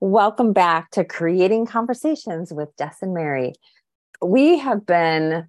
[0.00, 3.54] Welcome back to Creating Conversations with Jess and Mary.
[4.22, 5.48] We have been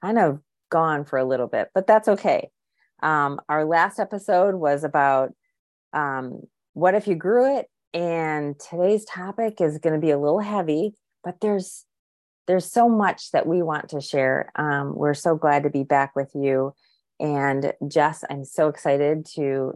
[0.00, 2.48] kind of gone for a little bit, but that's okay.
[3.02, 5.34] Um, our last episode was about
[5.92, 6.40] um,
[6.72, 10.94] what if you grew it, and today's topic is going to be a little heavy,
[11.22, 11.84] but there's
[12.46, 14.52] there's so much that we want to share.
[14.56, 16.72] Um, we're so glad to be back with you,
[17.20, 19.74] and Jess, I'm so excited to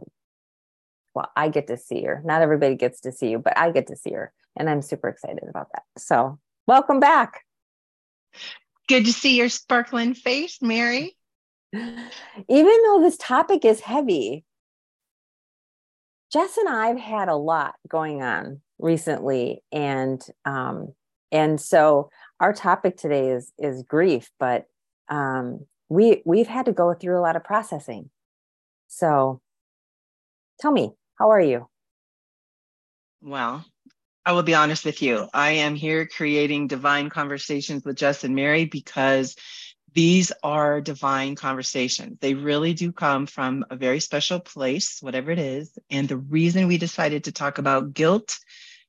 [1.13, 2.21] well, I get to see her.
[2.25, 4.31] Not everybody gets to see you, but I get to see her.
[4.57, 5.83] And I'm super excited about that.
[5.97, 7.41] So, welcome back.
[8.87, 11.15] Good to see your sparkling face, Mary.
[11.73, 12.03] Even
[12.47, 14.43] though this topic is heavy,
[16.31, 20.93] Jess and I've had a lot going on recently, and um,
[21.31, 24.65] and so our topic today is is grief, but
[25.09, 28.09] um, we we've had to go through a lot of processing.
[28.87, 29.41] So,
[30.59, 31.67] tell me, how are you?
[33.21, 33.65] Well,
[34.25, 35.27] I will be honest with you.
[35.33, 39.35] I am here creating divine conversations with Jess and Mary because
[39.93, 42.17] these are divine conversations.
[42.21, 45.77] They really do come from a very special place, whatever it is.
[45.89, 48.37] And the reason we decided to talk about guilt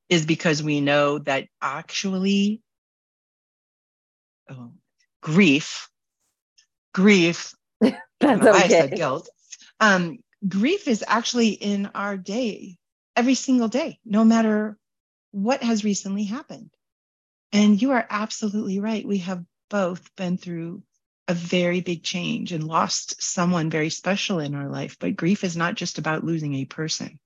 [0.08, 2.60] is because we know that actually
[4.50, 4.72] oh,
[5.22, 5.88] grief,
[6.92, 7.54] grief,
[8.20, 8.50] That's okay.
[8.50, 9.28] I said guilt.
[9.80, 12.76] Um, grief is actually in our day
[13.16, 14.78] every single day, no matter
[15.32, 16.70] what has recently happened.
[17.52, 19.06] And you are absolutely right.
[19.06, 20.82] We have both been through
[21.28, 24.96] a very big change and lost someone very special in our life.
[24.98, 27.18] But grief is not just about losing a person.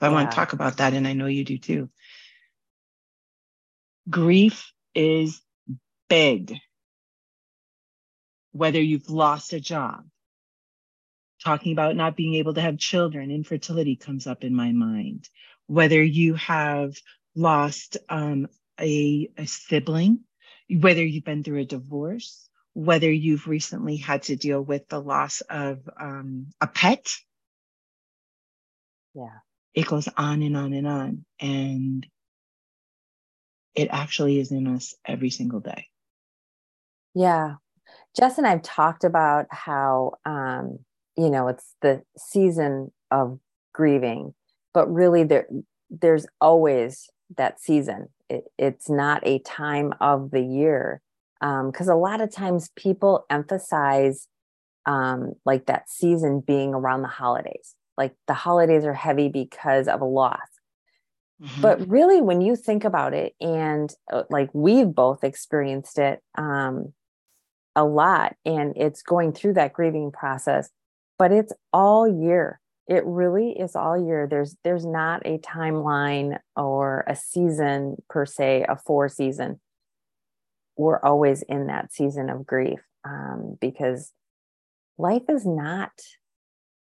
[0.00, 0.12] I yeah.
[0.12, 1.90] want to talk about that, and I know you do too.
[4.08, 5.42] Grief is
[6.08, 6.56] big.
[8.52, 10.04] Whether you've lost a job,
[11.42, 15.28] talking about not being able to have children, infertility comes up in my mind.
[15.66, 16.96] Whether you have
[17.34, 20.20] lost um, a, a sibling,
[20.68, 25.40] whether you've been through a divorce, whether you've recently had to deal with the loss
[25.42, 27.08] of um, a pet.
[29.14, 29.38] Yeah.
[29.74, 31.24] It goes on and on and on.
[31.40, 32.06] And
[33.74, 35.86] it actually is in us every single day.
[37.14, 37.54] Yeah.
[38.16, 40.80] Jess and I've talked about how um,
[41.20, 43.38] you know it's the season of
[43.72, 44.34] grieving
[44.72, 45.46] but really there
[45.90, 48.08] there's always that season.
[48.28, 51.02] It, it's not a time of the year
[51.40, 54.28] because um, a lot of times people emphasize
[54.86, 57.74] um, like that season being around the holidays.
[57.96, 60.38] Like the holidays are heavy because of a loss.
[61.42, 61.62] Mm-hmm.
[61.62, 66.92] but really when you think about it and uh, like we've both experienced it um,
[67.74, 70.68] a lot and it's going through that grieving process
[71.20, 72.58] but it's all year.
[72.88, 74.26] It really is all year.
[74.26, 79.60] There's there's not a timeline or a season per se a four season.
[80.78, 84.12] We're always in that season of grief um, because
[84.96, 85.92] life is not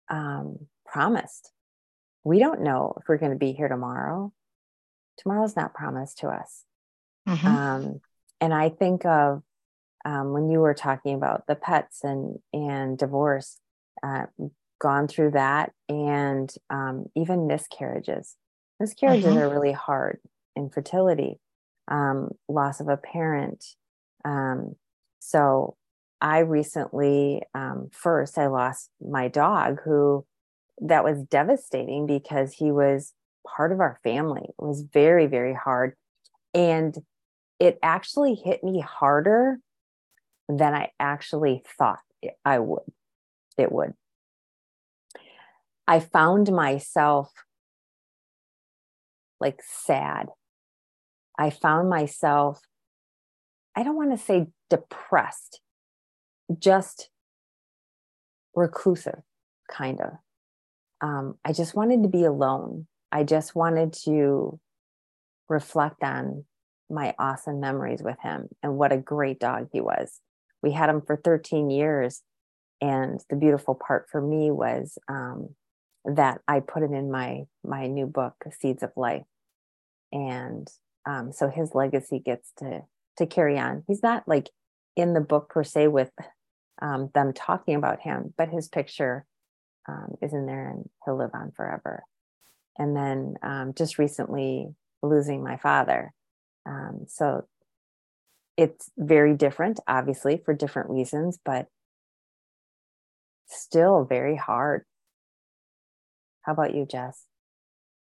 [0.10, 0.58] um,
[0.88, 1.52] promised.
[2.24, 4.34] We don't know if we're going to be here tomorrow.
[5.20, 6.64] Tomorrow's not promised to us.
[7.28, 7.48] Mm-hmm.
[7.48, 8.02] um,
[8.40, 9.42] and i think of
[10.06, 13.60] um, when you were talking about the pets and and divorce
[14.04, 14.26] uh,
[14.80, 18.36] gone through that and um, even miscarriages.
[18.80, 19.38] Miscarriages mm-hmm.
[19.38, 20.20] are really hard,
[20.56, 21.40] infertility,
[21.88, 23.64] um, loss of a parent.
[24.26, 24.76] Um,
[25.20, 25.76] so
[26.22, 30.26] I recently, um, first, I lost my dog who
[30.82, 33.14] that was devastating because he was
[33.48, 34.42] part of our family.
[34.44, 35.94] It was very, very hard.
[36.54, 36.98] And
[37.60, 39.60] it actually hit me harder
[40.50, 42.00] than I actually thought
[42.44, 42.82] I would
[43.58, 43.94] it would.
[45.88, 47.32] I found myself
[49.40, 50.28] like sad.
[51.38, 52.62] I found myself,
[53.76, 55.60] I don't want to say depressed,
[56.58, 57.10] just
[58.56, 59.22] reclusive,
[59.70, 60.12] kind of.
[61.02, 62.88] Um, I just wanted to be alone.
[63.12, 64.60] I just wanted to
[65.50, 66.46] reflect on
[66.90, 70.20] my awesome memories with him and what a great dog he was.
[70.62, 72.22] We had him for 13 years
[72.82, 75.50] and the beautiful part for me was um,
[76.06, 79.26] that I put it in my my new book, Seeds of Life,
[80.12, 80.68] and
[81.06, 82.84] um, so his legacy gets to
[83.18, 83.84] to carry on.
[83.88, 84.50] He's not like
[84.96, 86.12] in the book per se with
[86.82, 89.26] um, them talking about him, but his picture
[89.88, 92.04] um, is in there, and he'll live on forever.
[92.78, 94.68] And then um, just recently
[95.02, 96.14] losing my father,
[96.66, 97.46] um, so
[98.58, 101.68] it's very different, obviously for different reasons, but
[103.48, 104.84] still very hard.
[106.42, 107.26] How about you, Jess?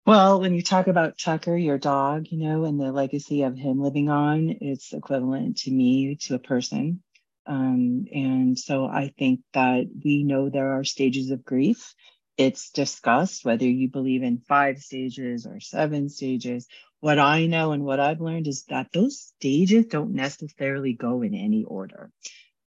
[0.04, 3.80] Well, when you talk about Tucker, your dog, you know, and the legacy of him
[3.80, 7.02] living on, it's equivalent to me to a person.
[7.46, 11.94] Um, and so I think that we know there are stages of grief.
[12.36, 16.66] It's discussed whether you believe in five stages or seven stages.
[16.98, 21.34] What I know and what I've learned is that those stages don't necessarily go in
[21.34, 22.10] any order.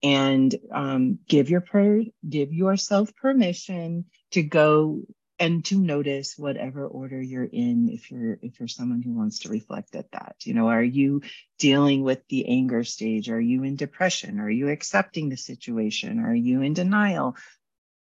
[0.05, 5.01] And um, give your per- give yourself permission to go
[5.39, 9.49] and to notice whatever order you're in if you're if you're someone who wants to
[9.49, 10.35] reflect at that.
[10.43, 11.23] You know are you
[11.57, 13.31] dealing with the anger stage?
[13.31, 14.39] Are you in depression?
[14.39, 16.19] Are you accepting the situation?
[16.19, 17.35] Are you in denial?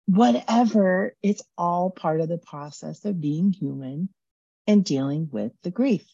[0.05, 4.09] Whatever it's all part of the process of being human
[4.67, 6.05] and dealing with the grief.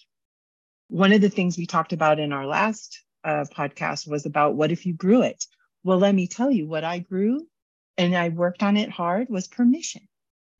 [0.88, 4.72] One of the things we talked about in our last uh, podcast was about what
[4.72, 5.46] if you grew it
[5.83, 7.48] well let me tell you what i grew
[7.98, 10.01] and i worked on it hard was permission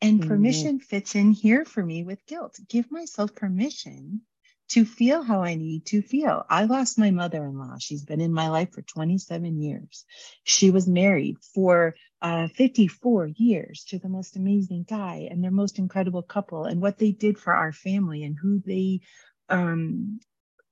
[0.02, 0.30] and mm-hmm.
[0.30, 0.86] permission mm-hmm.
[0.86, 2.60] fits in here for me with guilt.
[2.68, 4.22] Give myself permission
[4.70, 6.46] to feel how I need to feel.
[6.50, 7.76] I lost my mother in law.
[7.78, 10.06] She's been in my life for 27 years.
[10.44, 15.78] She was married for uh, 54 years to the most amazing guy and their most
[15.78, 19.02] incredible couple, and what they did for our family and who they
[19.50, 20.20] um,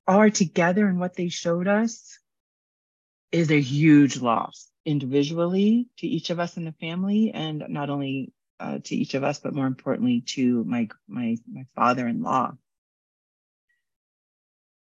[0.07, 2.17] are together and what they showed us
[3.31, 8.33] is a huge loss individually to each of us in the family and not only
[8.59, 12.53] uh, to each of us, but more importantly to my my my father-in-law.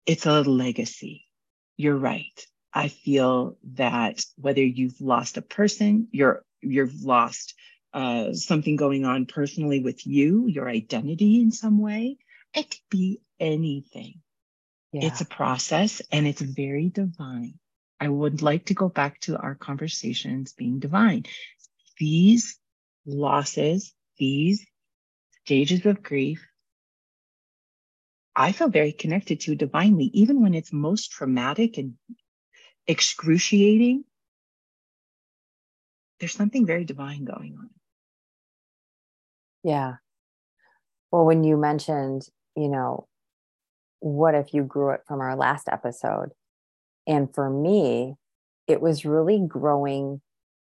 [0.05, 1.25] It's a legacy.
[1.77, 2.45] You're right.
[2.73, 7.53] I feel that whether you've lost a person, you're you've lost
[7.93, 12.17] uh, something going on personally with you, your identity in some way.
[12.53, 14.21] It could be anything.
[14.93, 15.05] Yeah.
[15.05, 17.59] It's a process and it's very divine.
[18.01, 21.25] I would like to go back to our conversations being divine.
[21.99, 22.57] These
[23.05, 24.65] losses, these
[25.45, 26.43] stages of grief,
[28.35, 31.93] I feel very connected to divinely, even when it's most traumatic and
[32.87, 34.03] excruciating.
[36.19, 37.69] There's something very divine going on.
[39.63, 39.95] Yeah.
[41.11, 42.23] Well, when you mentioned,
[42.55, 43.07] you know,
[43.99, 46.31] what if you grew it from our last episode?
[47.07, 48.15] And for me,
[48.67, 50.21] it was really growing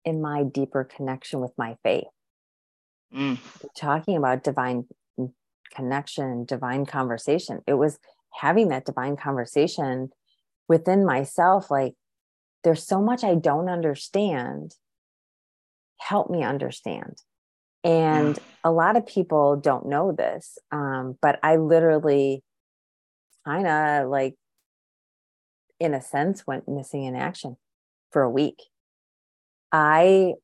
[0.05, 2.05] in my deeper connection with my faith.
[3.15, 3.39] Mm.
[3.77, 4.87] Talking about divine
[5.75, 7.61] connection, divine conversation.
[7.67, 7.99] It was
[8.33, 10.11] having that divine conversation
[10.69, 11.95] within myself like,
[12.65, 14.75] there's so much I don't understand.
[16.01, 17.19] Help me understand.
[17.85, 22.43] And a lot of people don't know this, um, but I literally
[23.45, 24.35] kind of like,
[25.81, 27.57] in a sense, went missing in action
[28.11, 28.63] for a week.
[29.73, 30.35] I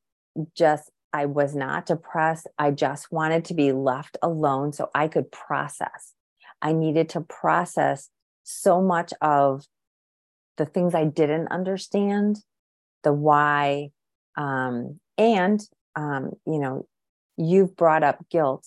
[0.55, 2.47] just I was not depressed.
[2.57, 6.13] I just wanted to be left alone so I could process.
[6.61, 8.09] I needed to process
[8.43, 9.65] so much of
[10.57, 12.37] the things I didn't understand,
[13.03, 13.89] the why,
[14.37, 15.61] um, and
[15.95, 16.87] um, you know,
[17.37, 18.65] you've brought up guilt,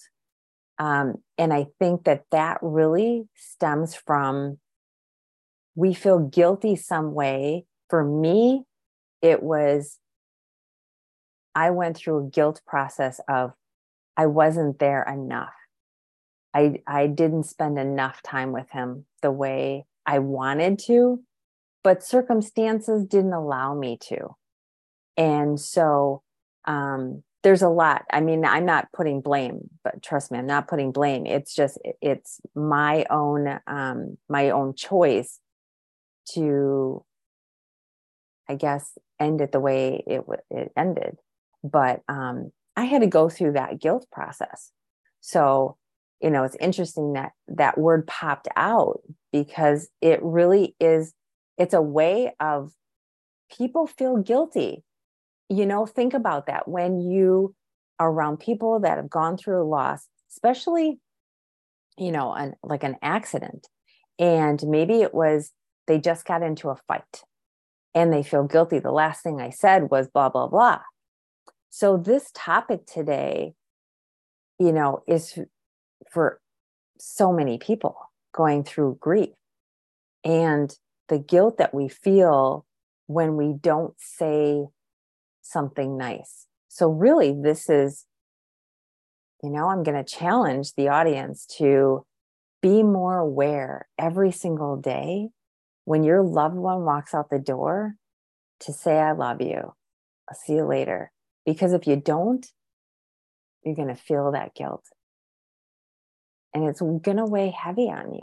[0.78, 4.58] um, and I think that that really stems from
[5.74, 7.66] we feel guilty some way.
[7.88, 8.64] For me,
[9.22, 9.98] it was
[11.54, 13.52] I went through a guilt process of
[14.16, 15.54] I wasn't there enough.
[16.54, 21.20] I I didn't spend enough time with him the way I wanted to,
[21.82, 24.36] but circumstances didn't allow me to.
[25.16, 26.22] And so
[26.64, 28.04] um, there's a lot.
[28.12, 31.26] I mean, I'm not putting blame, but trust me, I'm not putting blame.
[31.26, 35.40] It's just it's my own um, my own choice
[36.32, 37.04] to,
[38.48, 41.18] I guess, end it the way it it ended
[41.64, 44.70] but um, I had to go through that guilt process.
[45.20, 45.78] So,
[46.20, 49.00] you know, it's interesting that that word popped out
[49.32, 51.14] because it really is,
[51.56, 52.72] it's a way of
[53.56, 54.84] people feel guilty.
[55.48, 57.54] You know, think about that when you
[57.98, 61.00] are around people that have gone through a loss, especially,
[61.96, 63.68] you know, an, like an accident.
[64.18, 65.50] And maybe it was
[65.86, 67.22] they just got into a fight
[67.94, 68.78] and they feel guilty.
[68.78, 70.80] The last thing I said was blah, blah, blah.
[71.70, 73.54] So, this topic today,
[74.58, 75.38] you know, is
[76.10, 76.40] for
[76.98, 77.96] so many people
[78.32, 79.30] going through grief
[80.22, 80.76] and
[81.08, 82.64] the guilt that we feel
[83.06, 84.64] when we don't say
[85.42, 86.46] something nice.
[86.68, 88.06] So, really, this is,
[89.42, 92.04] you know, I'm going to challenge the audience to
[92.62, 95.28] be more aware every single day
[95.84, 97.94] when your loved one walks out the door
[98.60, 99.74] to say, I love you.
[100.28, 101.12] I'll see you later.
[101.44, 102.46] Because if you don't,
[103.64, 104.84] you're going to feel that guilt.
[106.54, 108.22] and it's going to weigh heavy on you.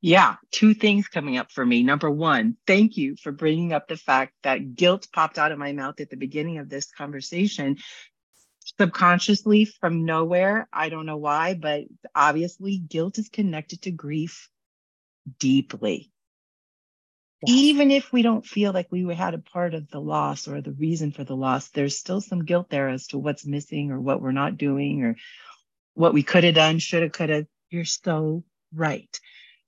[0.00, 1.82] Yeah, two things coming up for me.
[1.82, 5.72] Number one, thank you for bringing up the fact that guilt popped out of my
[5.72, 7.78] mouth at the beginning of this conversation.
[8.78, 11.84] Subconsciously from nowhere, I don't know why, but
[12.14, 14.48] obviously guilt is connected to grief
[15.38, 16.10] deeply.
[17.42, 17.56] Yes.
[17.56, 20.72] Even if we don't feel like we had a part of the loss or the
[20.72, 24.20] reason for the loss, there's still some guilt there as to what's missing or what
[24.20, 25.16] we're not doing or
[25.94, 27.46] what we could have done, should have, could have.
[27.70, 28.44] You're so
[28.74, 29.08] right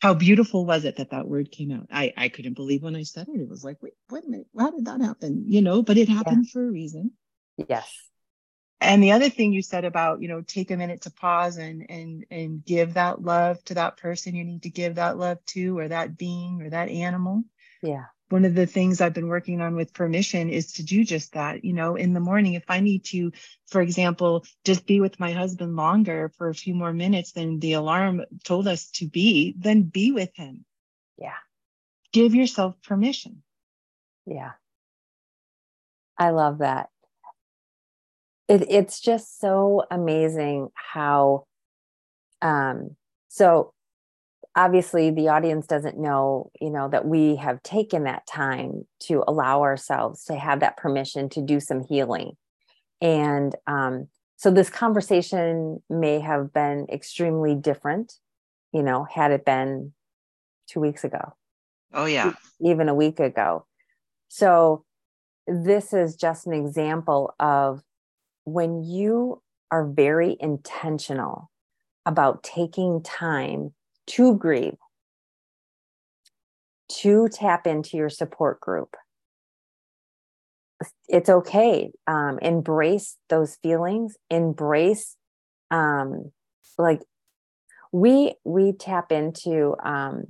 [0.01, 1.87] how beautiful was it that that word came out?
[1.93, 3.41] I, I couldn't believe when I said it.
[3.41, 5.45] It was like, wait, wait a minute, how did that happen?
[5.47, 6.53] You know, but it happened yeah.
[6.53, 7.13] for a reason.
[7.69, 7.93] Yes.
[8.81, 11.91] And the other thing you said about, you know, take a minute to pause and
[11.91, 15.79] and and give that love to that person you need to give that love to,
[15.79, 17.45] or that being, or that animal.
[17.83, 21.35] Yeah one of the things I've been working on with permission is to do just
[21.35, 21.65] that.
[21.65, 23.33] You know, in the morning, if I need to,
[23.67, 27.75] for example, just be with my husband longer for a few more minutes than the
[27.75, 30.65] alarm told us to be, then be with him.
[31.19, 31.35] Yeah.
[32.13, 33.43] Give yourself permission.
[34.27, 34.53] Yeah.
[36.17, 36.89] I love that.
[38.51, 41.45] It, it's just so amazing how,
[42.43, 42.97] um,
[43.29, 43.73] so
[44.57, 49.63] obviously the audience doesn't know you know that we have taken that time to allow
[49.63, 52.33] ourselves to have that permission to do some healing.
[53.01, 58.15] And um, so this conversation may have been extremely different
[58.73, 59.93] you know had it been
[60.69, 61.35] two weeks ago.
[61.95, 62.33] Oh yeah.
[62.61, 63.65] Even a week ago.
[64.29, 64.85] So
[65.47, 67.83] this is just an example of
[68.53, 69.41] when you
[69.71, 71.51] are very intentional
[72.05, 73.73] about taking time
[74.07, 74.77] to grieve,
[76.89, 78.97] to tap into your support group.
[81.09, 81.91] It's okay.
[82.07, 84.17] Um, embrace those feelings.
[84.31, 85.17] Embrace,
[85.71, 86.33] um,
[86.79, 87.03] like
[87.93, 90.25] we we tap into um,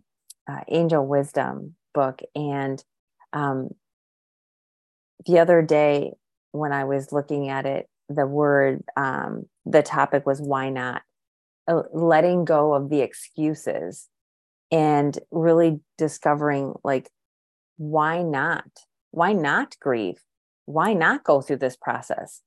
[0.49, 2.83] uh, Angel Wisdom book, and
[3.33, 3.71] um,
[5.27, 6.13] the other day
[6.53, 11.03] when I was looking at it, the word um, the topic was why not?
[11.69, 14.09] Uh, letting go of the excuses
[14.73, 17.09] and really discovering like
[17.77, 18.65] why not?
[19.13, 20.21] Why not grieve?
[20.67, 22.43] Why not go through this process?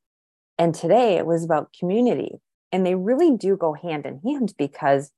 [0.57, 2.39] And today it was about community
[2.71, 5.11] and they really do go hand in hand because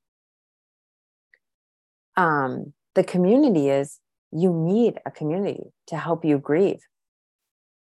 [2.15, 3.99] um the community is
[4.31, 6.81] you need a community to help you grieve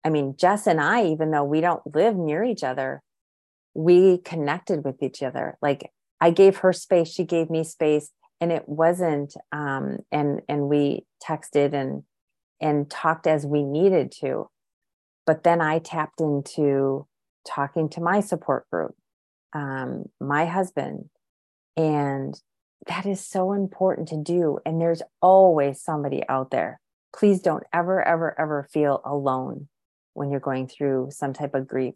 [0.06, 3.02] i mean jess and i even though we don't live near each other
[3.74, 8.10] we connected with each other like I gave her space, she gave me space,
[8.40, 9.34] and it wasn't.
[9.52, 12.02] Um, and and we texted and
[12.60, 14.48] and talked as we needed to,
[15.26, 17.06] but then I tapped into
[17.46, 18.94] talking to my support group,
[19.52, 21.10] um, my husband,
[21.76, 22.40] and
[22.86, 24.58] that is so important to do.
[24.64, 26.80] And there's always somebody out there.
[27.14, 29.68] Please don't ever, ever, ever feel alone
[30.16, 31.94] when you're going through some type of grief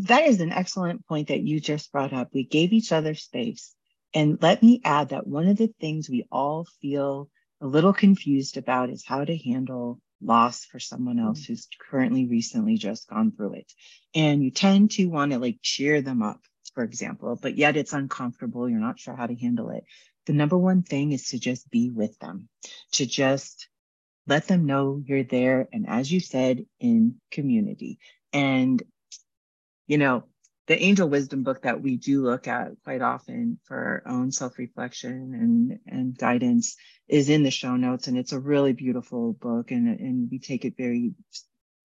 [0.00, 2.30] that is an excellent point that you just brought up.
[2.32, 3.74] We gave each other space.
[4.14, 7.28] And let me add that one of the things we all feel
[7.60, 11.52] a little confused about is how to handle loss for someone else mm-hmm.
[11.52, 13.72] who's currently recently just gone through it.
[14.14, 16.40] And you tend to want to like cheer them up,
[16.74, 18.68] for example, but yet it's uncomfortable.
[18.68, 19.84] You're not sure how to handle it.
[20.26, 22.48] The number one thing is to just be with them,
[22.92, 23.68] to just
[24.26, 25.68] let them know you're there.
[25.72, 27.98] And as you said, in community.
[28.32, 28.82] And
[29.86, 30.24] you know,
[30.68, 35.10] the angel wisdom book that we do look at quite often for our own self-reflection
[35.10, 36.76] and and guidance
[37.08, 40.64] is in the show notes and it's a really beautiful book and and we take
[40.64, 41.12] it very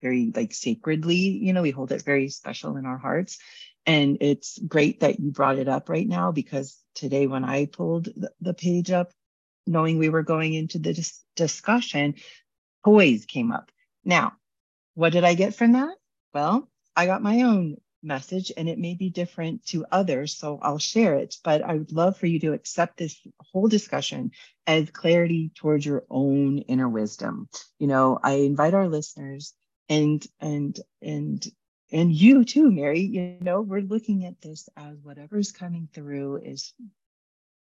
[0.02, 3.40] very like sacredly you know we hold it very special in our hearts
[3.86, 8.06] and it's great that you brought it up right now because today when i pulled
[8.06, 9.12] the, the page up
[9.68, 12.16] knowing we were going into the dis- discussion
[12.86, 13.72] toys came up
[14.06, 14.34] now
[14.96, 15.96] what did i get from that
[16.34, 20.36] well i got my own message and it may be different to others.
[20.38, 24.32] So I'll share it, but I would love for you to accept this whole discussion
[24.66, 27.50] as clarity towards your own inner wisdom.
[27.80, 29.54] You know, I invite our listeners
[29.90, 31.46] and, and, and,
[31.92, 36.74] and you too, Mary, you know, we're looking at this as whatever's coming through is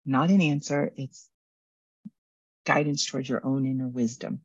[0.05, 0.91] not an answer.
[0.95, 1.29] It's
[2.65, 4.41] guidance towards your own inner wisdom.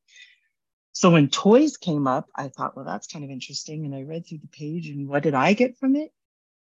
[0.92, 3.84] So when toys came up, I thought, well, that's kind of interesting.
[3.84, 6.12] And I read through the page and what did I get from it?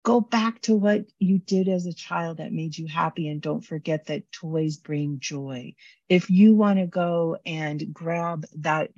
[0.03, 3.65] Go back to what you did as a child that made you happy and don't
[3.65, 5.73] forget that toys bring joy.
[6.07, 8.91] If you want to go and grab that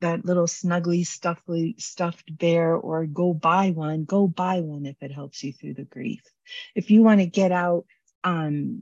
[0.00, 5.12] that little snuggly stuffly stuffed bear or go buy one go buy one if it
[5.12, 6.22] helps you through the grief
[6.74, 7.84] if you want to get out
[8.24, 8.80] um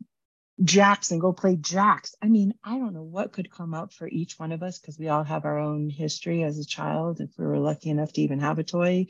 [0.65, 4.09] jacks and go play jacks i mean i don't know what could come up for
[4.09, 7.31] each one of us because we all have our own history as a child if
[7.39, 9.07] we were lucky enough to even have a toy.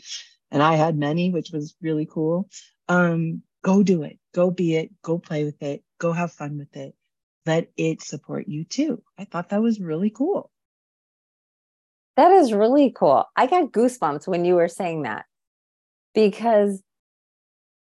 [0.51, 2.49] And i had many which was really cool.
[2.89, 4.19] Um go do it.
[4.35, 4.91] Go be it.
[5.03, 5.83] Go play with it.
[5.99, 6.95] Go have fun with it.
[7.47, 9.03] Let it support you too.
[9.17, 10.51] I thought that was really cool.
[12.17, 13.25] That is really cool.
[13.37, 15.25] I got goosebumps when you were saying that
[16.15, 16.83] because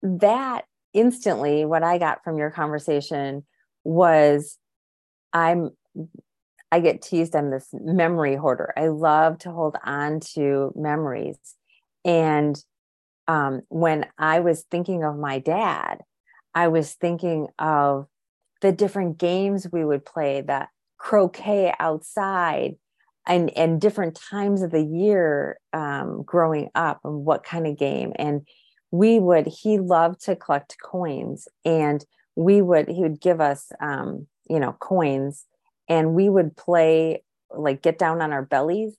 [0.01, 3.45] that instantly, what I got from your conversation
[3.83, 4.57] was
[5.31, 5.71] I'm,
[6.71, 7.35] I get teased.
[7.35, 8.73] I'm this memory hoarder.
[8.77, 11.37] I love to hold on to memories.
[12.05, 12.55] And
[13.27, 15.99] um, when I was thinking of my dad,
[16.53, 18.07] I was thinking of
[18.61, 22.75] the different games we would play, the croquet outside,
[23.25, 28.13] and and different times of the year um, growing up and what kind of game
[28.17, 28.47] and
[28.93, 34.27] we would he loved to collect coins and we would he would give us um,
[34.47, 35.45] you know coins
[35.89, 38.95] and we would play like get down on our bellies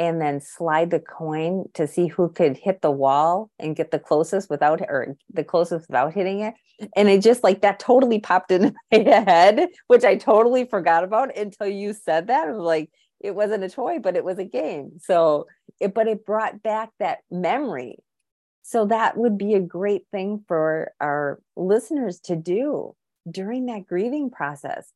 [0.00, 4.00] and then slide the coin to see who could hit the wall and get the
[4.00, 6.52] closest without or the closest without hitting it.
[6.96, 11.36] And it just like that totally popped in my head which i totally forgot about
[11.38, 12.48] until you said that.
[12.48, 14.98] I was like it wasn't a toy but it was a game.
[15.00, 15.46] So
[15.78, 17.98] it but it brought back that memory
[18.68, 22.94] so that would be a great thing for our listeners to do
[23.30, 24.92] during that grieving process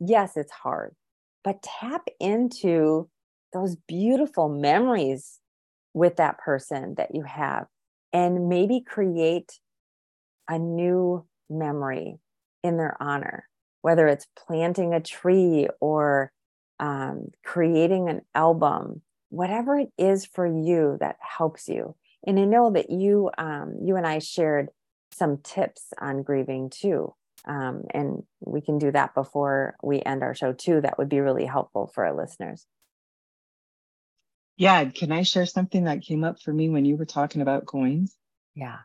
[0.00, 0.94] yes it's hard
[1.42, 3.08] but tap into
[3.52, 5.40] those beautiful memories
[5.92, 7.66] with that person that you have
[8.12, 9.60] and maybe create
[10.48, 12.18] a new memory
[12.62, 13.48] in their honor
[13.84, 16.32] whether it's planting a tree or
[16.80, 21.94] um, creating an album, whatever it is for you that helps you.
[22.26, 24.68] And I know that you, um, you and I shared
[25.12, 27.14] some tips on grieving too.
[27.46, 30.80] Um, and we can do that before we end our show too.
[30.80, 32.66] That would be really helpful for our listeners.
[34.56, 34.84] Yeah.
[34.86, 38.16] Can I share something that came up for me when you were talking about coins?
[38.54, 38.78] Yeah.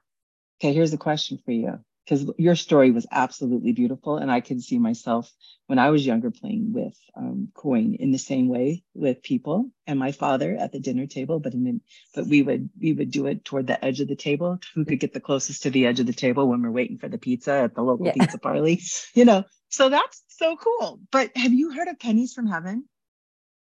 [0.59, 0.73] Okay.
[0.73, 4.79] Here's a question for you because your story was absolutely beautiful and i can see
[4.79, 5.31] myself
[5.67, 9.99] when i was younger playing with um, coin in the same way with people and
[9.99, 11.81] my father at the dinner table but in
[12.13, 14.59] but we would we would do it toward the edge of the table.
[14.75, 17.07] Who could get the closest to the edge of the table when we're waiting for
[17.07, 18.13] the pizza at the local yeah.
[18.13, 18.81] pizza parley
[19.13, 19.43] you know?
[19.69, 20.99] So that's so cool.
[21.11, 22.85] But have you heard of pennies from heaven?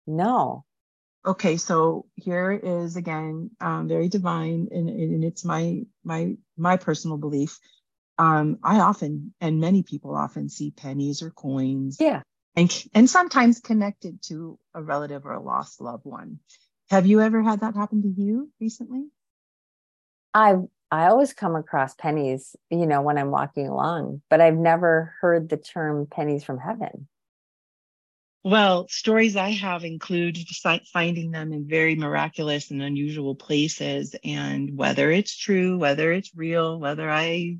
[0.07, 0.65] No.
[1.25, 7.17] Okay so here is again um, very divine and, and it's my my my personal
[7.17, 7.59] belief
[8.17, 11.97] um, I often and many people often see pennies or coins.
[11.99, 12.21] Yeah.
[12.55, 16.39] And and sometimes connected to a relative or a lost loved one.
[16.89, 19.05] Have you ever had that happen to you recently?
[20.33, 20.55] I
[20.91, 25.49] I always come across pennies, you know, when I'm walking along, but I've never heard
[25.49, 27.07] the term pennies from heaven.
[28.43, 30.37] Well, stories I have include
[30.91, 34.15] finding them in very miraculous and unusual places.
[34.23, 37.57] And whether it's true, whether it's real, whether I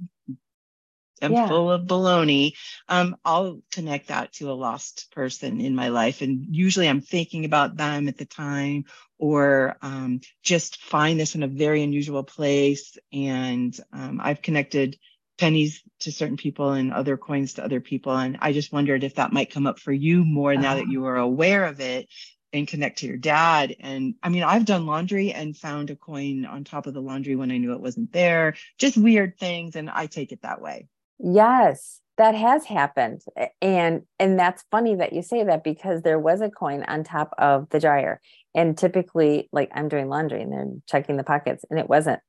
[1.24, 1.48] am yeah.
[1.48, 2.54] full of baloney,
[2.88, 6.22] um, I'll connect that to a lost person in my life.
[6.22, 8.86] And usually I'm thinking about them at the time
[9.18, 12.98] or um, just find this in a very unusual place.
[13.12, 14.98] And um, I've connected
[15.38, 18.16] pennies to certain people and other coins to other people.
[18.16, 20.92] And I just wondered if that might come up for you more now that uh-huh.
[20.92, 22.08] you are aware of it
[22.54, 23.76] and connect to your dad.
[23.80, 27.36] And I mean, I've done laundry and found a coin on top of the laundry
[27.36, 29.76] when I knew it wasn't there, just weird things.
[29.76, 30.88] And I take it that way.
[31.20, 33.22] Yes, that has happened.
[33.62, 37.34] And and that's funny that you say that because there was a coin on top
[37.38, 38.22] of the dryer.
[38.56, 42.22] And typically like I'm doing laundry and then checking the pockets and it wasn't.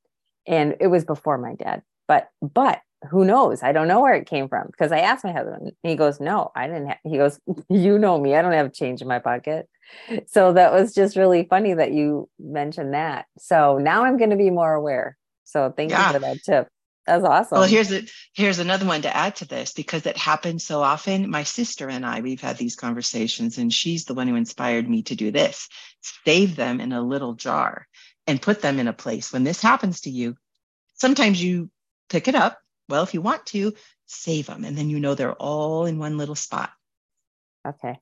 [0.47, 1.83] And it was before my dad.
[2.09, 3.63] But but who knows?
[3.63, 5.73] I don't know where it came from because I asked my husband.
[5.83, 8.35] he goes, "No, I didn't have." He goes, "You know me.
[8.35, 9.69] I don't have change in my pocket."
[10.27, 13.27] So that was just really funny that you mentioned that.
[13.39, 15.19] So now I'm going to be more aware.
[15.45, 16.07] So thank yeah.
[16.07, 16.69] you for that tip.
[17.07, 17.59] That's awesome.
[17.59, 21.31] Well, here's a, here's another one to add to this because it happens so often.
[21.31, 25.03] My sister and I, we've had these conversations, and she's the one who inspired me
[25.05, 25.69] to do this.
[26.25, 27.87] Save them in a little jar
[28.27, 29.33] and put them in a place.
[29.33, 30.37] When this happens to you,
[30.95, 31.71] sometimes you
[32.09, 32.59] pick it up.
[32.89, 33.75] Well, if you want to,
[34.07, 36.71] save them, and then you know they're all in one little spot.
[37.67, 37.99] Okay.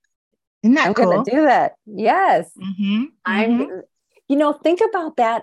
[0.63, 1.07] Isn't that I'm cool?
[1.07, 1.75] gonna do that.
[1.87, 2.51] Yes.
[2.57, 3.05] Mm-hmm.
[3.25, 3.59] I'm.
[3.59, 3.81] Mm-hmm.
[4.29, 5.43] You know, think about that.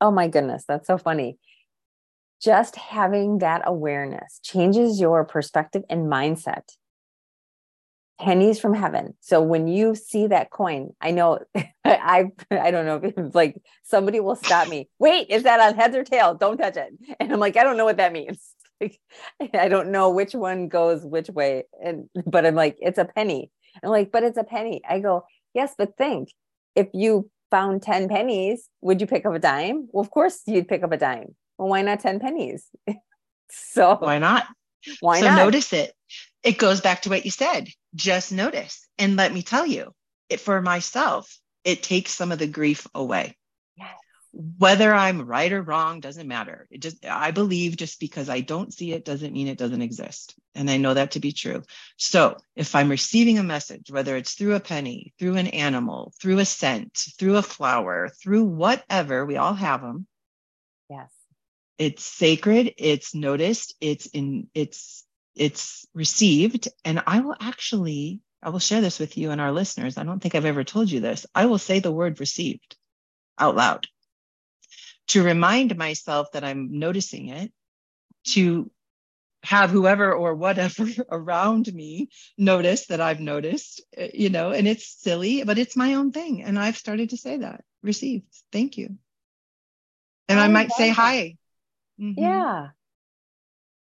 [0.00, 1.38] Oh my goodness, that's so funny
[2.40, 6.64] just having that awareness changes your perspective and mindset.
[8.20, 9.14] pennies from heaven.
[9.20, 11.40] So when you see that coin, I know
[11.84, 14.88] I I don't know if like somebody will stop me.
[14.98, 16.34] Wait, is that on heads or tail?
[16.34, 16.92] Don't touch it.
[17.18, 18.54] And I'm like, I don't know what that means.
[19.38, 21.64] Like, I don't know which one goes which way.
[21.84, 23.50] And but I'm like, it's a penny.
[23.82, 24.80] I'm like, but it's a penny.
[24.88, 26.30] I go, yes, but think
[26.74, 29.88] if you found 10 pennies, would you pick up a dime?
[29.92, 31.36] Well, of course you'd pick up a dime.
[31.60, 32.64] Well, why not 10 pennies?
[33.50, 34.46] so why not?
[35.00, 35.36] Why so not?
[35.36, 35.92] notice it.
[36.42, 37.68] It goes back to what you said.
[37.94, 38.88] Just notice.
[38.96, 39.92] And let me tell you,
[40.30, 43.36] it for myself, it takes some of the grief away.
[43.76, 43.94] Yes.
[44.32, 46.66] Whether I'm right or wrong doesn't matter.
[46.70, 50.34] It just I believe just because I don't see it doesn't mean it doesn't exist.
[50.54, 51.62] And I know that to be true.
[51.98, 56.38] So if I'm receiving a message, whether it's through a penny, through an animal, through
[56.38, 60.06] a scent, through a flower, through whatever, we all have them.
[60.88, 61.10] Yes.
[61.80, 66.68] It's sacred, it's noticed, it's in it's it's received.
[66.84, 69.96] And i will actually i will share this with you and our listeners.
[69.96, 71.24] I don't think i've ever told you this.
[71.34, 72.76] I will say the word received
[73.38, 73.86] out loud
[75.08, 77.50] to remind myself that i'm noticing it
[78.24, 78.70] to
[79.42, 84.86] have whoever or whatever around me notice that i've noticed uh, you know and it's
[85.02, 86.42] silly but it's my own thing.
[86.42, 88.26] And i've started to say that received.
[88.52, 88.98] Thank you.
[90.28, 90.96] And i, I might say that.
[90.96, 91.36] hi
[92.00, 92.20] mm-hmm.
[92.20, 92.68] yeah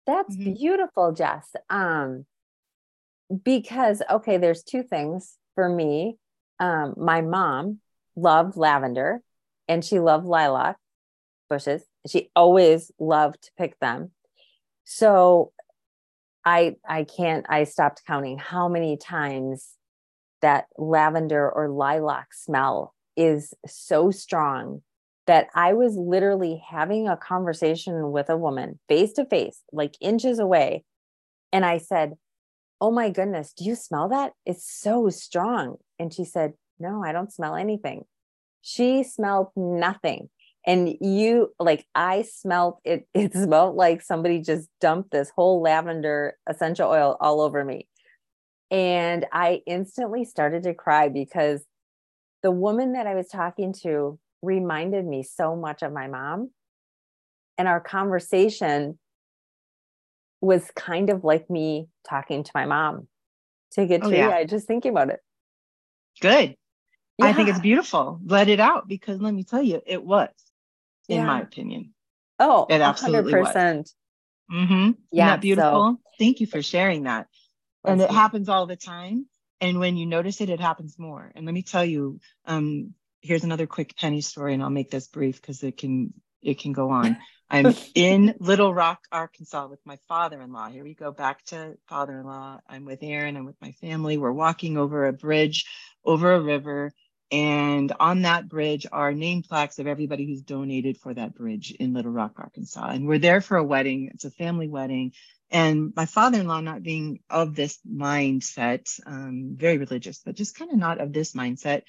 [0.07, 0.55] that's mm-hmm.
[0.55, 1.55] beautiful, Jess.
[1.71, 2.27] Um,
[3.45, 6.17] because okay, there's two things for me.
[6.59, 7.79] Um, my mom
[8.17, 9.23] loved lavender
[9.69, 10.77] and she loved lilac
[11.49, 11.85] bushes.
[12.07, 14.11] She always loved to pick them.
[14.85, 15.53] So
[16.45, 19.69] I I can't I stopped counting how many times
[20.41, 24.83] that lavender or lilac smell is so strong
[25.27, 30.39] that I was literally having a conversation with a woman face to face, like inches
[30.39, 30.85] away.
[31.53, 32.15] And I said,
[32.81, 34.33] Oh my goodness, do you smell that?
[34.45, 35.77] It's so strong.
[35.99, 38.05] And she said, No, I don't smell anything.
[38.63, 40.29] She smelled nothing.
[40.65, 46.37] And you, like, I smelled it, it smelled like somebody just dumped this whole lavender
[46.49, 47.89] essential oil all over me.
[48.71, 51.63] And I instantly started to cry because
[52.43, 56.51] the woman that I was talking to reminded me so much of my mom.
[57.57, 58.99] And our conversation
[60.41, 63.09] was kind of like me talking to my mom.
[63.73, 64.45] To get oh, to yeah.
[64.45, 65.21] just thinking about it.
[66.21, 66.57] Good.
[67.19, 67.27] Yeah.
[67.27, 68.21] I think it's beautiful.
[68.25, 70.29] Let it out because let me tell you, it was,
[71.09, 71.27] in yeah.
[71.27, 71.95] my opinion.
[72.39, 73.77] Oh, it absolutely 100%.
[73.79, 73.95] was.
[74.53, 74.73] Mm-hmm.
[74.73, 74.85] Yeah.
[74.85, 75.71] Isn't that beautiful?
[75.73, 77.29] So, Thank you for sharing that.
[77.85, 79.27] And it happens all the time.
[79.61, 81.31] And when you notice it, it happens more.
[81.35, 85.09] And let me tell you, um, here's another quick penny story, and I'll make this
[85.09, 87.17] brief because it can it can go on.
[87.51, 90.71] I'm in Little Rock, Arkansas with my father-in-law.
[90.71, 92.61] Here we go back to father-in-law.
[92.67, 93.37] I'm with Aaron.
[93.37, 94.17] I'm with my family.
[94.17, 95.67] We're walking over a bridge,
[96.03, 96.93] over a river,
[97.33, 101.95] and on that bridge are name plaques of everybody who's donated for that bridge in
[101.95, 102.89] Little Rock, Arkansas.
[102.89, 104.11] And we're there for a wedding.
[104.13, 105.13] It's a family wedding.
[105.51, 110.79] And my father-in-law, not being of this mindset, um, very religious, but just kind of
[110.79, 111.83] not of this mindset,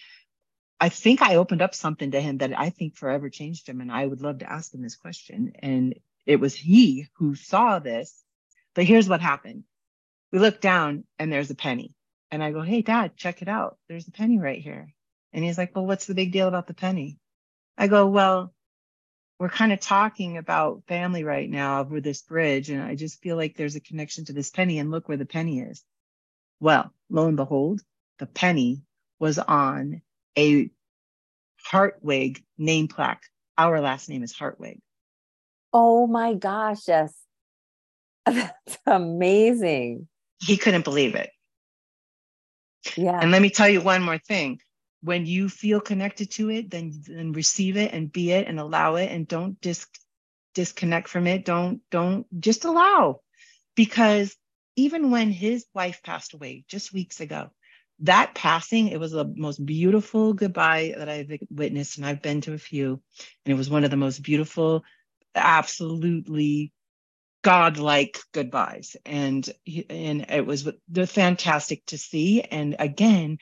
[0.84, 3.80] I think I opened up something to him that I think forever changed him.
[3.80, 5.54] And I would love to ask him this question.
[5.60, 8.22] And it was he who saw this.
[8.76, 9.64] But here's what happened
[10.34, 11.94] we look down and there's a penny.
[12.32, 13.78] And I go, Hey, dad, check it out.
[13.88, 14.94] There's a penny right here.
[15.32, 17.18] And he's like, Well, what's the big deal about the penny?
[17.78, 18.54] I go, Well,
[19.40, 22.70] we're kind of talking about family right now over this bridge.
[22.70, 24.80] And I just feel like there's a connection to this penny.
[24.80, 25.82] And look where the penny is.
[26.60, 27.80] Well, lo and behold,
[28.20, 28.84] the penny
[29.18, 30.02] was on
[30.38, 30.70] a
[31.64, 33.24] Hartwig name plaque.
[33.58, 34.80] Our last name is Hartwig.
[35.72, 37.14] Oh my gosh, yes.
[38.26, 40.08] That's amazing.
[40.40, 41.30] He couldn't believe it.
[42.96, 43.20] Yeah.
[43.20, 44.60] And let me tell you one more thing.
[45.02, 48.96] When you feel connected to it, then, then receive it and be it and allow
[48.96, 49.88] it and don't dis-
[50.54, 51.44] disconnect from it.
[51.44, 53.22] Don't, don't just allow.
[53.76, 54.36] Because
[54.76, 57.50] even when his wife passed away just weeks ago,
[58.00, 62.54] that passing, it was the most beautiful goodbye that I've witnessed, and I've been to
[62.54, 63.02] a few,
[63.46, 64.84] and it was one of the most beautiful,
[65.36, 66.74] absolutely
[67.44, 69.48] godlike goodbyes, and
[69.90, 70.68] and it was
[71.06, 72.42] fantastic to see.
[72.42, 73.38] And again,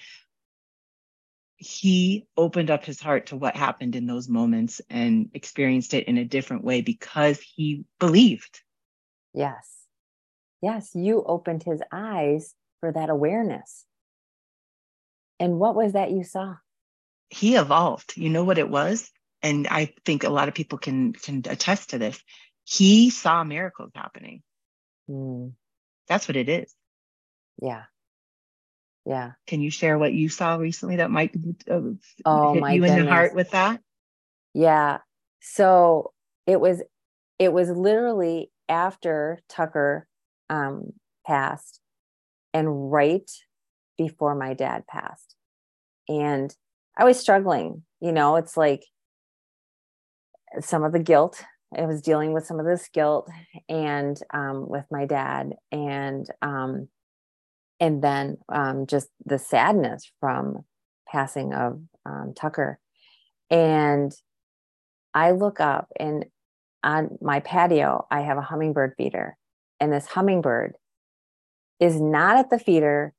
[1.55, 6.17] he opened up his heart to what happened in those moments and experienced it in
[6.17, 8.61] a different way because he believed.
[9.33, 9.85] Yes,
[10.61, 13.85] yes, you opened his eyes for that awareness
[15.41, 16.54] and what was that you saw?
[17.30, 18.13] He evolved.
[18.15, 19.10] You know what it was?
[19.41, 22.21] And I think a lot of people can can attest to this.
[22.63, 24.43] He saw miracles happening.
[25.10, 25.54] Mm.
[26.08, 26.71] That's what it is.
[27.60, 27.86] Yeah.
[29.04, 29.32] Yeah.
[29.47, 31.34] Can you share what you saw recently that might
[31.67, 31.80] uh,
[32.23, 32.91] oh, hit you goodness.
[32.91, 33.82] in the heart with that?
[34.54, 34.99] Yeah.
[35.39, 36.13] So
[36.45, 36.84] it was
[37.39, 40.08] it was literally after Tucker
[40.51, 40.93] um,
[41.25, 41.80] passed
[42.54, 43.30] and right
[44.07, 45.35] before my dad passed.
[46.09, 46.53] And
[46.97, 48.83] I was struggling, you know, it's like
[50.59, 51.43] some of the guilt.
[51.77, 53.29] I was dealing with some of this guilt
[53.69, 56.89] and um, with my dad and um,
[57.79, 60.65] and then um, just the sadness from
[61.07, 62.79] passing of um, Tucker.
[63.49, 64.11] And
[65.13, 66.25] I look up and
[66.83, 69.37] on my patio, I have a hummingbird feeder.
[69.79, 70.75] And this hummingbird
[71.79, 73.13] is not at the feeder,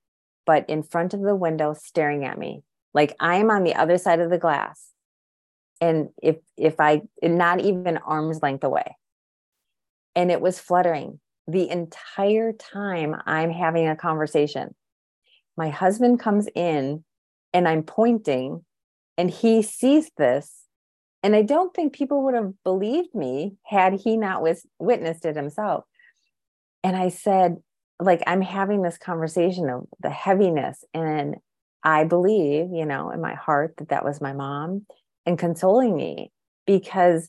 [0.46, 2.62] but in front of the window staring at me.
[2.94, 4.90] Like I'm on the other side of the glass.
[5.80, 8.96] And if if I not even arm's length away.
[10.14, 14.74] And it was fluttering the entire time I'm having a conversation.
[15.56, 17.04] My husband comes in
[17.52, 18.64] and I'm pointing
[19.18, 20.62] and he sees this
[21.22, 25.36] and I don't think people would have believed me had he not was, witnessed it
[25.36, 25.84] himself.
[26.82, 27.58] And I said,
[28.06, 30.84] like, I'm having this conversation of the heaviness.
[30.94, 31.36] And
[31.82, 34.86] I believe, you know, in my heart that that was my mom
[35.26, 36.30] and consoling me
[36.66, 37.28] because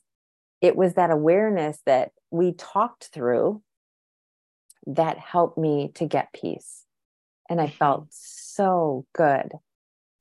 [0.61, 3.61] it was that awareness that we talked through
[4.87, 6.83] that helped me to get peace.
[7.49, 7.75] And I mm-hmm.
[7.75, 9.51] felt so good.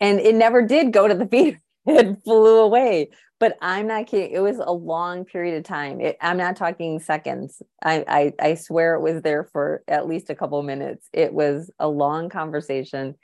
[0.00, 1.58] And it never did go to the feet.
[1.86, 3.10] It flew away
[3.42, 4.30] but I'm not kidding.
[4.30, 6.00] It was a long period of time.
[6.00, 7.60] It, I'm not talking seconds.
[7.82, 11.08] I, I, I swear it was there for at least a couple minutes.
[11.12, 13.16] It was a long conversation,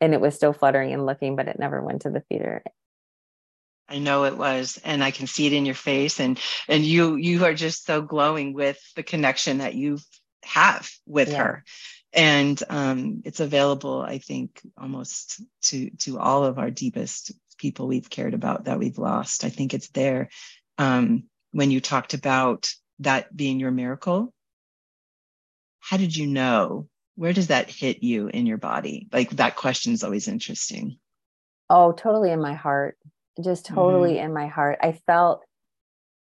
[0.00, 2.64] and it was still fluttering and looking, but it never went to the feeder.
[3.88, 7.14] I know it was, and I can see it in your face, and and you
[7.14, 10.00] you are just so glowing with the connection that you
[10.42, 11.38] have with yeah.
[11.38, 11.64] her
[12.12, 18.10] and um, it's available i think almost to to all of our deepest people we've
[18.10, 19.44] cared about that we've lost.
[19.44, 20.28] I think it's there.
[20.78, 24.34] Um, when you talked about that being your miracle,
[25.78, 26.88] how did you know?
[27.14, 29.06] Where does that hit you in your body?
[29.12, 30.98] Like that question is always interesting.
[31.70, 32.98] Oh, totally in my heart.
[33.42, 34.26] Just totally mm-hmm.
[34.26, 34.78] in my heart.
[34.82, 35.44] I felt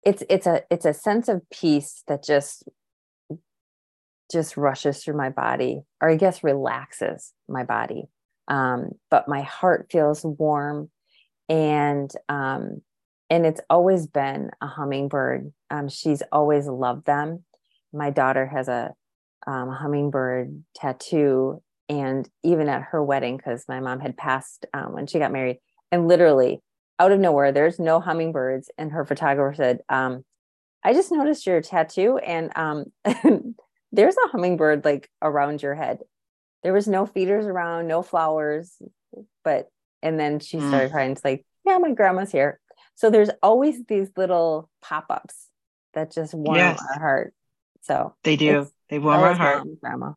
[0.03, 2.69] it's it's a it's a sense of peace that just
[4.31, 8.05] just rushes through my body or i guess relaxes my body
[8.47, 10.89] um, but my heart feels warm
[11.49, 12.81] and um,
[13.29, 15.51] and it's always been a hummingbird.
[15.71, 17.43] Um, she's always loved them.
[17.91, 18.93] My daughter has a
[19.47, 25.07] um, hummingbird tattoo, and even at her wedding, because my mom had passed um, when
[25.07, 25.57] she got married,
[25.91, 26.61] and literally
[26.99, 30.23] out of nowhere, there's no hummingbirds, and her photographer said, um,
[30.83, 32.85] "I just noticed your tattoo, and um,
[33.91, 35.99] there's a hummingbird like around your head.
[36.63, 38.81] There was no feeders around, no flowers,
[39.43, 39.69] but
[40.05, 40.67] and then she mm.
[40.67, 41.11] started crying.
[41.11, 42.59] It's like, yeah, my grandma's here.
[42.93, 45.47] So there's always these little pop ups
[45.95, 46.79] that just warm yes.
[46.93, 47.33] our heart.
[47.81, 48.67] So they do.
[48.89, 49.67] They warm our heart.
[49.81, 50.13] Grandma.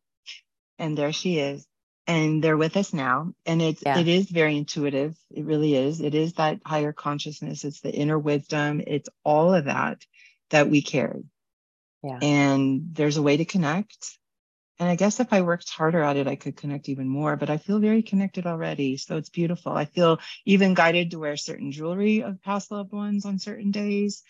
[0.78, 1.66] And there she is.
[2.06, 3.32] And they're with us now.
[3.46, 3.98] And it's yeah.
[3.98, 5.16] it is very intuitive.
[5.30, 6.00] It really is.
[6.00, 7.64] It is that higher consciousness.
[7.64, 8.82] It's the inner wisdom.
[8.86, 10.04] It's all of that
[10.50, 11.24] that we carry.
[12.02, 12.18] Yeah.
[12.20, 14.18] And there's a way to connect
[14.78, 17.50] and I guess if I worked harder at it, I could connect even more, but
[17.50, 18.96] I feel very connected already.
[18.96, 19.72] So it's beautiful.
[19.72, 24.22] I feel even guided to wear certain jewelry of past loved ones on certain days.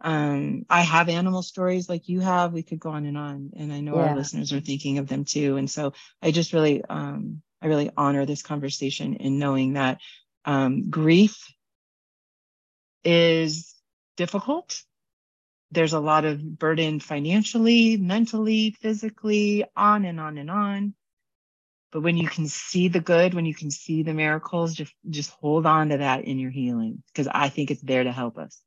[0.00, 2.52] Um, I have animal stories like you have.
[2.52, 3.50] We could go on and on.
[3.56, 4.10] And I know yeah.
[4.10, 5.56] our listeners are thinking of them too.
[5.56, 5.92] And so
[6.22, 9.98] I just really, um, I really honor this conversation in knowing that
[10.44, 11.52] um, grief
[13.02, 13.74] is
[14.16, 14.82] difficult
[15.70, 20.94] there's a lot of burden financially, mentally, physically, on and on and on.
[21.92, 25.30] But when you can see the good, when you can see the miracles, just just
[25.30, 28.60] hold on to that in your healing because I think it's there to help us.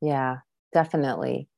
[0.00, 0.38] Yeah,
[0.72, 1.48] definitely.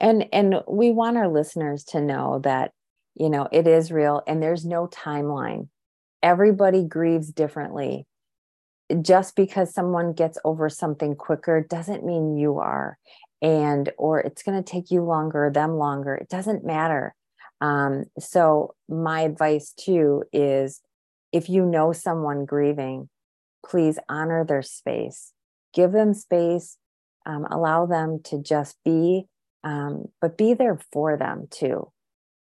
[0.00, 2.72] And and we want our listeners to know that
[3.14, 5.68] you know it is real and there's no timeline.
[6.22, 8.06] Everybody grieves differently.
[9.02, 12.98] Just because someone gets over something quicker doesn't mean you are
[13.42, 17.14] and or it's going to take you longer them longer it doesn't matter.
[17.60, 20.80] Um, so my advice too is
[21.32, 23.08] if you know someone grieving
[23.66, 25.32] please honor their space.
[25.74, 26.78] Give them space
[27.26, 29.26] um, allow them to just be
[29.62, 31.92] um, but be there for them too.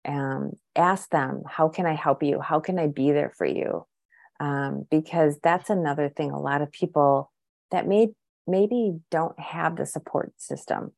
[0.05, 2.39] Um, ask them how can i help you?
[2.39, 3.85] How can i be there for you?
[4.39, 7.31] Um, because that's another thing a lot of people
[7.71, 8.09] that may
[8.47, 10.91] maybe don't have the support system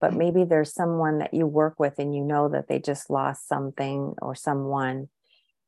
[0.00, 0.18] but mm.
[0.18, 4.14] maybe there's someone that you work with and you know that they just lost something
[4.20, 5.08] or someone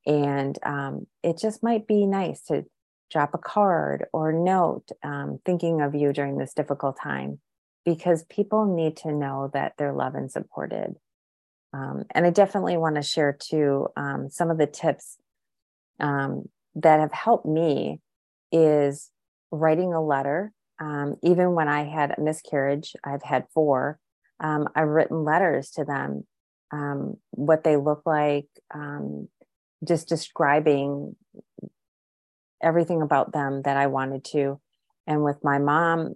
[0.09, 2.65] And um, it just might be nice to
[3.11, 7.41] drop a card or note um, thinking of you during this difficult time
[7.85, 10.95] because people need to know that they're loved and supported.
[11.75, 15.19] Um, and I definitely want to share too um, some of the tips
[16.01, 18.01] um, that have helped me
[18.51, 19.11] is
[19.51, 20.53] writing a letter.
[20.81, 23.99] Um, even when I had a miscarriage, I've had four.
[24.41, 26.27] Um, I've written letters to them,
[26.71, 28.47] um, what they look like,
[29.85, 31.17] just describing
[32.63, 34.61] everything about them that I wanted to.
[35.07, 36.15] And with my mom,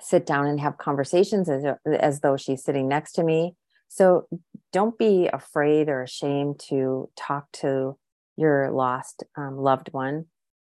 [0.00, 3.54] sit down and have conversations as, as though she's sitting next to me.
[3.88, 4.28] So
[4.72, 7.98] don't be afraid or ashamed to talk to
[8.36, 10.26] your lost um, loved one.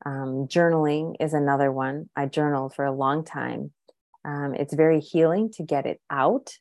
[0.06, 2.10] Um, journaling is another one.
[2.16, 3.72] I journaled for a long time.
[4.26, 6.54] Um, it's very healing to get it out.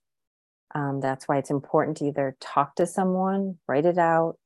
[0.75, 4.37] Um, that's why it's important to either talk to someone, write it out.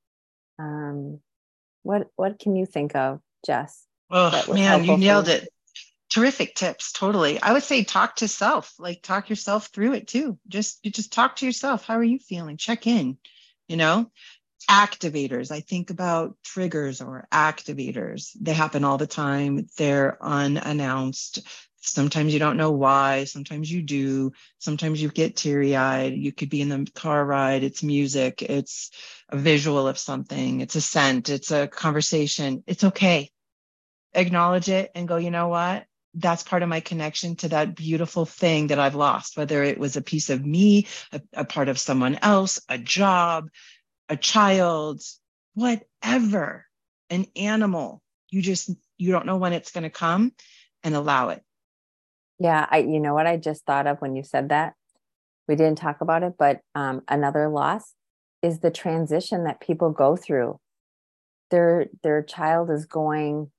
[0.59, 1.21] Um,
[1.83, 3.87] what what can you think of, Jess?
[4.11, 5.49] Oh man, you nailed it
[6.13, 10.39] terrific tips totally i would say talk to self like talk yourself through it too
[10.47, 13.17] just you just talk to yourself how are you feeling check in
[13.67, 14.11] you know
[14.71, 15.51] activators.
[15.51, 18.31] I think about triggers or activators.
[18.41, 19.67] They happen all the time.
[19.77, 21.41] They're unannounced.
[21.85, 23.25] Sometimes you don't know why.
[23.25, 24.33] Sometimes you do.
[24.59, 26.15] Sometimes you get teary-eyed.
[26.15, 27.65] You could be in the car ride.
[27.65, 28.41] It's music.
[28.43, 28.91] It's
[29.29, 30.61] a visual of something.
[30.61, 31.29] It's a scent.
[31.29, 32.63] It's a conversation.
[32.67, 33.31] It's okay.
[34.15, 35.87] Acknowledge it and go you know what?
[36.15, 39.97] That's part of my connection to that beautiful thing that I've lost, whether it was
[39.97, 43.49] a piece of me, a, a part of someone else, a job,
[44.13, 45.01] a child,
[45.55, 46.67] whatever,
[47.09, 48.03] an animal.
[48.29, 50.33] You just, you don't know when it's going to come
[50.85, 51.43] and allow it.
[52.39, 52.67] Yeah.
[52.71, 54.75] I, you know what I just thought of when you said that?
[55.49, 57.95] We didn't talk about it, but um, another loss
[58.43, 60.61] is the transition that people go through.
[61.51, 63.51] Their, their child is going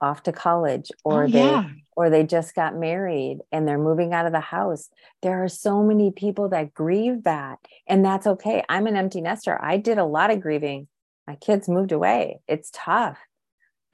[0.00, 1.68] off to college or oh, they yeah.
[1.96, 4.88] Or they just got married and they're moving out of the house
[5.24, 8.62] there are so many people that grieve that and that's okay.
[8.68, 9.58] I'm an empty nester.
[9.60, 10.86] I did a lot of grieving.
[11.26, 12.40] My kids moved away.
[12.46, 13.18] It's tough.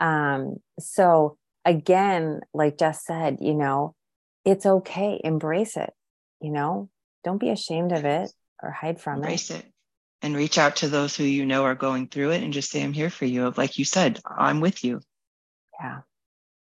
[0.01, 3.95] Um so again like jess said you know
[4.45, 5.21] it's okay.
[5.23, 5.93] Embrace it
[6.41, 6.91] you know?
[7.23, 8.33] Don't be ashamed of it
[8.63, 9.55] or hide from embrace it.
[9.55, 9.73] Embrace it
[10.23, 12.83] and reach out to those who you know are going through it and just say
[12.83, 13.53] i'm here for you.
[13.57, 15.01] Like you said i'm with you.
[15.81, 16.01] Yeah.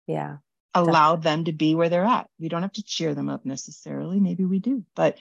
[0.06, 0.36] Yeah.
[0.74, 1.22] Allow definitely.
[1.22, 2.28] them to be where they're at.
[2.38, 4.18] We don't have to cheer them up necessarily.
[4.18, 5.18] Maybe we do, but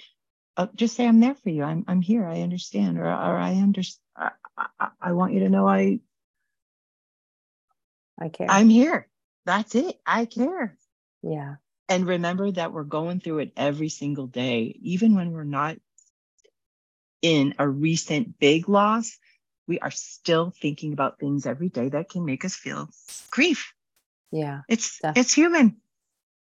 [0.57, 1.63] uh, just say, I'm there for you.
[1.63, 2.25] I'm, I'm here.
[2.25, 2.97] I understand.
[2.99, 4.01] Or, or I understand.
[4.15, 4.31] I,
[4.79, 5.99] I, I want you to know I,
[8.19, 8.47] I care.
[8.49, 9.07] I'm here.
[9.45, 9.99] That's it.
[10.05, 10.77] I care.
[11.21, 11.55] Yeah.
[11.89, 15.77] And remember that we're going through it every single day, even when we're not
[17.21, 19.17] in a recent big loss,
[19.67, 22.89] we are still thinking about things every day that can make us feel
[23.31, 23.73] grief.
[24.33, 24.61] Yeah.
[24.67, 25.77] It's def- it's human.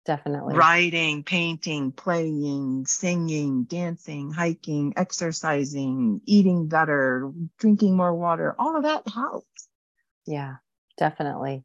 [0.04, 0.56] Definitely.
[0.56, 9.08] Writing, painting, playing, singing, dancing, hiking, exercising, eating better, drinking more water, all of that
[9.08, 9.68] helps.
[10.26, 10.56] Yeah,
[10.96, 11.64] definitely.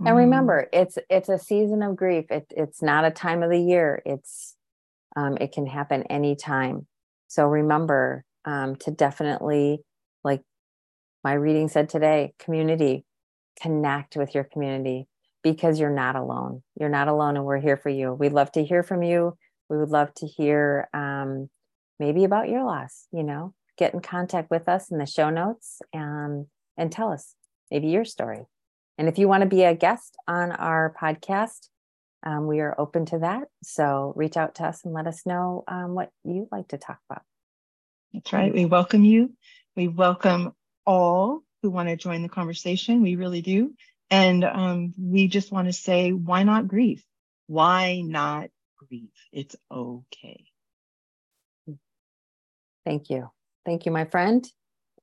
[0.00, 0.08] Mm.
[0.08, 2.26] And remember, it's it's a season of grief.
[2.30, 4.02] It, it's not a time of the year.
[4.06, 4.54] It's
[5.16, 6.86] um, it can happen anytime.
[7.28, 9.82] So remember um, to definitely,
[10.24, 10.42] like
[11.24, 13.04] my reading said today, community,
[13.60, 15.08] connect with your community
[15.42, 16.62] because you're not alone.
[16.78, 18.12] You're not alone, and we're here for you.
[18.12, 19.36] We'd love to hear from you.
[19.68, 21.48] We would love to hear um,
[21.98, 23.06] maybe about your loss.
[23.12, 27.34] You know, get in contact with us in the show notes and and tell us
[27.70, 28.46] maybe your story.
[28.98, 31.68] And if you want to be a guest on our podcast,
[32.24, 33.48] um, we are open to that.
[33.62, 36.98] So reach out to us and let us know um, what you'd like to talk
[37.10, 37.22] about.
[38.12, 38.52] That's right.
[38.52, 39.32] We welcome you.
[39.74, 40.52] We welcome
[40.86, 43.02] all who want to join the conversation.
[43.02, 43.72] We really do.
[44.12, 47.02] And um, we just want to say, why not grieve?
[47.46, 49.08] Why not grieve?
[49.32, 50.44] It's okay.
[52.84, 53.30] Thank you.
[53.64, 54.46] Thank you, my friend.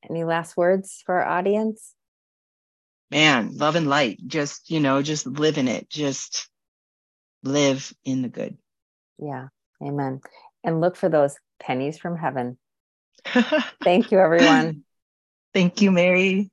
[0.08, 1.96] Any last words for our audience?
[3.10, 4.20] Man, love and light.
[4.28, 5.90] Just, you know, just live in it.
[5.90, 6.48] Just
[7.42, 8.60] live in the good.
[9.18, 9.48] Yeah.
[9.84, 10.22] Amen.
[10.64, 12.60] And look for those pennies from heaven.
[13.84, 14.84] Thank you, everyone.
[15.52, 16.52] Thank you, Mary.